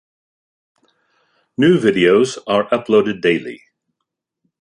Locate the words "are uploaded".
2.47-3.21